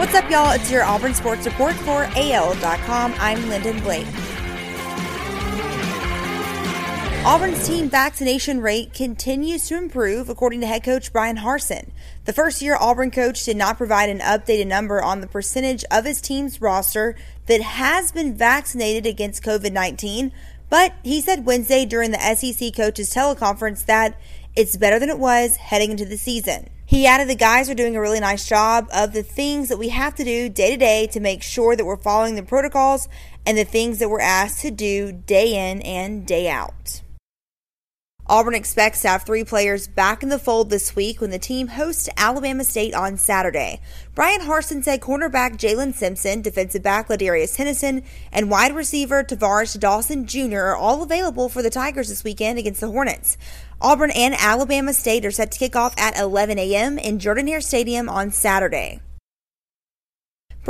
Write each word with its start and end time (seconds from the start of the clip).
What's 0.00 0.14
up, 0.14 0.30
y'all? 0.30 0.52
It's 0.52 0.70
your 0.70 0.82
Auburn 0.82 1.12
Sports 1.12 1.44
Report 1.44 1.74
for 1.74 2.08
AL.com. 2.16 3.14
I'm 3.18 3.50
Lyndon 3.50 3.78
Blake. 3.80 4.06
Auburn's 7.26 7.66
team 7.66 7.90
vaccination 7.90 8.62
rate 8.62 8.94
continues 8.94 9.68
to 9.68 9.76
improve, 9.76 10.30
according 10.30 10.62
to 10.62 10.66
head 10.66 10.84
coach 10.84 11.12
Bryan 11.12 11.36
Harsin. 11.36 11.90
The 12.24 12.32
first 12.32 12.62
year 12.62 12.78
Auburn 12.80 13.10
coach 13.10 13.44
did 13.44 13.58
not 13.58 13.76
provide 13.76 14.08
an 14.08 14.20
updated 14.20 14.68
number 14.68 15.02
on 15.02 15.20
the 15.20 15.26
percentage 15.26 15.84
of 15.90 16.06
his 16.06 16.22
team's 16.22 16.62
roster 16.62 17.14
that 17.44 17.60
has 17.60 18.10
been 18.10 18.34
vaccinated 18.34 19.04
against 19.04 19.42
COVID 19.42 19.70
19, 19.70 20.32
but 20.70 20.94
he 21.02 21.20
said 21.20 21.44
Wednesday 21.44 21.84
during 21.84 22.10
the 22.10 22.34
SEC 22.34 22.74
coaches 22.74 23.12
teleconference 23.12 23.84
that 23.84 24.18
it's 24.56 24.78
better 24.78 24.98
than 24.98 25.10
it 25.10 25.18
was 25.18 25.56
heading 25.56 25.90
into 25.90 26.06
the 26.06 26.16
season. 26.16 26.70
He 26.90 27.06
added 27.06 27.28
the 27.28 27.36
guys 27.36 27.70
are 27.70 27.74
doing 27.74 27.94
a 27.94 28.00
really 28.00 28.18
nice 28.18 28.48
job 28.48 28.88
of 28.92 29.12
the 29.12 29.22
things 29.22 29.68
that 29.68 29.78
we 29.78 29.90
have 29.90 30.16
to 30.16 30.24
do 30.24 30.48
day 30.48 30.72
to 30.72 30.76
day 30.76 31.06
to 31.12 31.20
make 31.20 31.40
sure 31.40 31.76
that 31.76 31.84
we're 31.84 31.96
following 31.96 32.34
the 32.34 32.42
protocols 32.42 33.08
and 33.46 33.56
the 33.56 33.62
things 33.62 34.00
that 34.00 34.10
we're 34.10 34.18
asked 34.18 34.62
to 34.62 34.72
do 34.72 35.12
day 35.12 35.70
in 35.70 35.82
and 35.82 36.26
day 36.26 36.50
out. 36.50 37.00
Auburn 38.30 38.54
expects 38.54 39.02
to 39.02 39.08
have 39.08 39.24
three 39.24 39.42
players 39.42 39.88
back 39.88 40.22
in 40.22 40.28
the 40.28 40.38
fold 40.38 40.70
this 40.70 40.94
week 40.94 41.20
when 41.20 41.30
the 41.30 41.38
team 41.40 41.66
hosts 41.66 42.08
Alabama 42.16 42.62
State 42.62 42.94
on 42.94 43.16
Saturday. 43.16 43.80
Bryan 44.14 44.42
Harsin 44.42 44.84
said 44.84 45.00
cornerback 45.00 45.56
Jaylin 45.56 45.92
Simpson, 45.92 46.40
defensive 46.40 46.80
back 46.80 47.08
Ladarius 47.08 47.56
Henderson, 47.56 48.04
and 48.30 48.48
wide 48.48 48.72
receiver 48.72 49.24
Tar'Varish 49.24 49.80
Dawson 49.80 50.26
Jr. 50.26 50.58
are 50.58 50.76
all 50.76 51.02
available 51.02 51.48
for 51.48 51.60
the 51.60 51.70
Tigers 51.70 52.08
this 52.08 52.22
weekend 52.22 52.56
against 52.56 52.80
the 52.80 52.92
Hornets. 52.92 53.36
Auburn 53.80 54.12
and 54.12 54.36
Alabama 54.38 54.92
State 54.92 55.24
are 55.24 55.32
set 55.32 55.50
to 55.50 55.58
kick 55.58 55.74
off 55.74 55.98
at 55.98 56.16
11 56.16 56.56
a.m. 56.56 56.98
in 57.00 57.18
Jordan 57.18 57.48
Hare 57.48 57.60
Stadium 57.60 58.08
on 58.08 58.30
Saturday. 58.30 59.00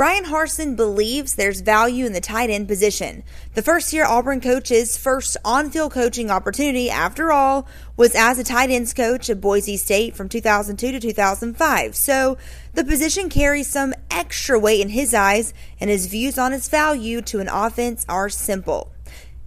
Bryan 0.01 0.25
Harsin 0.25 0.75
believes 0.75 1.35
there's 1.35 1.61
value 1.61 2.07
in 2.07 2.13
the 2.13 2.19
tight 2.19 2.49
end 2.49 2.67
position. 2.67 3.23
The 3.53 3.61
first 3.61 3.93
year 3.93 4.03
Auburn 4.03 4.41
coach's 4.41 4.97
first 4.97 5.37
on 5.45 5.69
field 5.69 5.91
coaching 5.91 6.31
opportunity, 6.31 6.89
after 6.89 7.31
all, 7.31 7.67
was 7.97 8.15
as 8.15 8.39
a 8.39 8.43
tight 8.43 8.71
ends 8.71 8.95
coach 8.95 9.29
at 9.29 9.39
Boise 9.39 9.77
State 9.77 10.15
from 10.15 10.27
2002 10.27 10.93
to 10.93 10.99
2005. 10.99 11.95
So 11.95 12.35
the 12.73 12.83
position 12.83 13.29
carries 13.29 13.67
some 13.67 13.93
extra 14.09 14.57
weight 14.57 14.81
in 14.81 14.89
his 14.89 15.13
eyes, 15.13 15.53
and 15.79 15.87
his 15.87 16.07
views 16.07 16.39
on 16.39 16.51
its 16.51 16.67
value 16.67 17.21
to 17.21 17.39
an 17.39 17.47
offense 17.47 18.03
are 18.09 18.27
simple. 18.27 18.91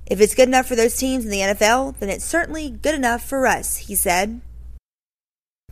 If 0.06 0.20
it's 0.20 0.36
good 0.36 0.46
enough 0.46 0.66
for 0.66 0.76
those 0.76 0.96
teams 0.96 1.24
in 1.24 1.32
the 1.32 1.40
NFL, 1.40 1.98
then 1.98 2.10
it's 2.10 2.24
certainly 2.24 2.70
good 2.70 2.94
enough 2.94 3.28
for 3.28 3.48
us, 3.48 3.78
he 3.78 3.96
said. 3.96 4.40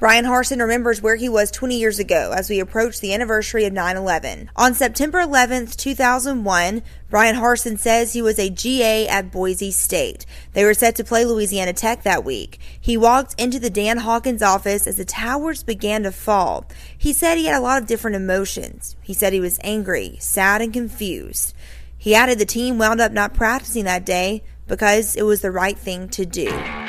Bryan 0.03 0.25
Harsin 0.25 0.61
remembers 0.61 1.01
where 1.01 1.15
he 1.15 1.29
was 1.29 1.53
20 1.53 1.79
years 1.79 2.01
ago 2.01 2.33
as 2.37 2.51
we 2.51 2.59
approach 2.59 2.99
the 2.99 3.15
anniversary 3.15 3.67
of 3.67 3.73
9 3.73 3.97
11. 3.97 4.51
On 4.57 4.75
September 4.75 5.21
11, 5.21 5.69
2001, 5.69 6.83
Bryan 7.09 7.37
Harsin 7.37 7.79
says 7.79 8.13
he 8.13 8.21
was 8.21 8.37
a 8.37 8.51
GA 8.51 9.07
at 9.07 9.31
Boise 9.31 9.71
State. 9.71 10.27
They 10.55 10.65
were 10.65 10.75
set 10.75 10.97
to 10.97 11.05
play 11.05 11.25
Louisiana 11.25 11.73
Tech 11.73 12.03
that 12.03 12.25
week. 12.25 12.59
He 12.81 12.97
walked 12.97 13.41
into 13.41 13.61
the 13.61 13.71
Dan 13.71 13.99
Hawkins 13.99 14.43
office 14.43 14.89
as 14.89 14.97
the 14.97 15.05
towers 15.05 15.63
began 15.63 16.03
to 16.03 16.11
fall. 16.11 16.67
He 16.99 17.13
said 17.13 17.39
he 17.39 17.47
had 17.47 17.61
a 17.61 17.63
lot 17.63 17.81
of 17.81 17.87
different 17.87 18.17
emotions. 18.17 18.97
He 19.03 19.15
said 19.15 19.33
he 19.33 19.39
was 19.39 19.61
angry, 19.63 20.17
sad, 20.19 20.63
and 20.63 20.73
confused. 20.73 21.55
He 21.97 22.17
added 22.17 22.41
the 22.41 22.45
team 22.45 22.77
wound 22.77 23.01
up 23.01 23.13
not 23.13 23.35
practicing 23.35 23.85
that 23.85 24.05
day 24.05 24.43
because 24.67 25.15
it 25.15 25.23
was 25.23 25.43
the 25.43 25.53
right 25.53 25.79
thing 25.79 26.09
to 26.09 26.27
do. 26.27 26.82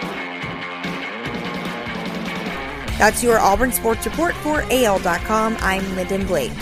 That's 3.04 3.22
your 3.22 3.38
Auburn 3.38 3.74
Sports 3.74 4.06
Report 4.06 4.34
for 4.36 4.64
AL.com. 4.72 5.58
I'm 5.60 5.96
Lyndon 5.98 6.26
Blake. 6.26 6.54